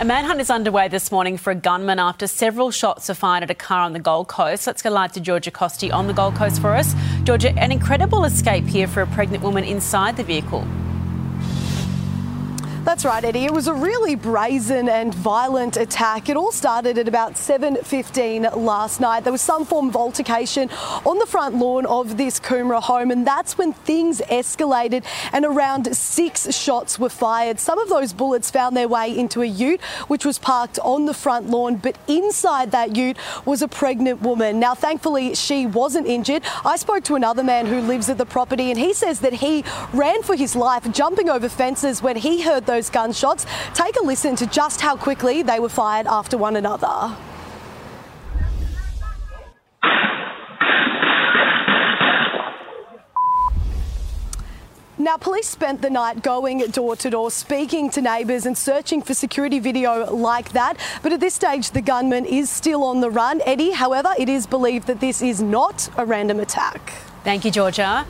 A 0.00 0.04
manhunt 0.04 0.40
is 0.40 0.48
underway 0.48 0.86
this 0.86 1.10
morning 1.10 1.36
for 1.36 1.50
a 1.50 1.56
gunman 1.56 1.98
after 1.98 2.28
several 2.28 2.70
shots 2.70 3.10
are 3.10 3.14
fired 3.14 3.42
at 3.42 3.50
a 3.50 3.54
car 3.54 3.80
on 3.80 3.94
the 3.94 3.98
Gold 3.98 4.28
Coast. 4.28 4.64
Let's 4.64 4.80
go 4.80 4.90
live 4.90 5.10
to 5.14 5.20
Georgia 5.20 5.50
Costi 5.50 5.90
on 5.90 6.06
the 6.06 6.12
Gold 6.12 6.36
Coast 6.36 6.60
for 6.60 6.76
us. 6.76 6.94
Georgia, 7.24 7.50
an 7.58 7.72
incredible 7.72 8.24
escape 8.24 8.64
here 8.64 8.86
for 8.86 9.02
a 9.02 9.08
pregnant 9.08 9.42
woman 9.42 9.64
inside 9.64 10.16
the 10.16 10.22
vehicle. 10.22 10.64
That's 12.88 13.04
right, 13.04 13.22
Eddie. 13.22 13.44
It 13.44 13.52
was 13.52 13.66
a 13.66 13.74
really 13.74 14.14
brazen 14.14 14.88
and 14.88 15.14
violent 15.14 15.76
attack. 15.76 16.30
It 16.30 16.38
all 16.38 16.50
started 16.50 16.96
at 16.96 17.06
about 17.06 17.34
7.15 17.34 18.56
last 18.56 18.98
night. 18.98 19.24
There 19.24 19.30
was 19.30 19.42
some 19.42 19.66
form 19.66 19.88
of 19.88 19.94
altercation 19.94 20.70
on 21.04 21.18
the 21.18 21.26
front 21.26 21.56
lawn 21.56 21.84
of 21.84 22.16
this 22.16 22.40
Coomera 22.40 22.80
home, 22.82 23.10
and 23.10 23.26
that's 23.26 23.58
when 23.58 23.74
things 23.74 24.22
escalated 24.22 25.04
and 25.34 25.44
around 25.44 25.94
six 25.94 26.50
shots 26.56 26.98
were 26.98 27.10
fired. 27.10 27.60
Some 27.60 27.78
of 27.78 27.90
those 27.90 28.14
bullets 28.14 28.50
found 28.50 28.74
their 28.74 28.88
way 28.88 29.14
into 29.14 29.42
a 29.42 29.46
ute, 29.46 29.82
which 30.06 30.24
was 30.24 30.38
parked 30.38 30.78
on 30.78 31.04
the 31.04 31.12
front 31.12 31.50
lawn, 31.50 31.76
but 31.76 31.98
inside 32.08 32.70
that 32.70 32.96
ute 32.96 33.18
was 33.44 33.60
a 33.60 33.68
pregnant 33.68 34.22
woman. 34.22 34.58
Now, 34.58 34.74
thankfully, 34.74 35.34
she 35.34 35.66
wasn't 35.66 36.06
injured. 36.06 36.42
I 36.64 36.76
spoke 36.76 37.04
to 37.04 37.16
another 37.16 37.44
man 37.44 37.66
who 37.66 37.82
lives 37.82 38.08
at 38.08 38.16
the 38.16 38.24
property, 38.24 38.70
and 38.70 38.80
he 38.80 38.94
says 38.94 39.20
that 39.20 39.34
he 39.34 39.62
ran 39.92 40.22
for 40.22 40.36
his 40.36 40.56
life, 40.56 40.90
jumping 40.90 41.28
over 41.28 41.50
fences 41.50 42.02
when 42.02 42.16
he 42.16 42.40
heard 42.40 42.64
those 42.64 42.77
those 42.78 42.90
gunshots. 42.90 43.44
Take 43.74 43.96
a 43.96 44.04
listen 44.04 44.36
to 44.36 44.46
just 44.46 44.80
how 44.80 44.96
quickly 44.96 45.42
they 45.42 45.58
were 45.58 45.68
fired 45.68 46.06
after 46.06 46.38
one 46.38 46.54
another. 46.56 47.16
Now, 55.00 55.16
police 55.16 55.48
spent 55.48 55.80
the 55.80 55.90
night 55.90 56.22
going 56.22 56.58
door 56.70 56.94
to 56.96 57.10
door, 57.10 57.30
speaking 57.30 57.88
to 57.90 58.02
neighbours 58.02 58.46
and 58.46 58.58
searching 58.58 59.00
for 59.00 59.14
security 59.14 59.58
video 59.58 60.12
like 60.12 60.50
that. 60.52 60.76
But 61.02 61.12
at 61.12 61.20
this 61.20 61.34
stage, 61.34 61.70
the 61.70 61.80
gunman 61.80 62.26
is 62.26 62.50
still 62.50 62.84
on 62.84 63.00
the 63.00 63.10
run. 63.10 63.40
Eddie, 63.46 63.70
however, 63.70 64.12
it 64.18 64.28
is 64.28 64.46
believed 64.46 64.86
that 64.86 65.00
this 65.00 65.22
is 65.22 65.40
not 65.40 65.88
a 65.96 66.04
random 66.04 66.40
attack. 66.40 66.92
Thank 67.24 67.44
you, 67.44 67.50
Georgia. 67.50 68.06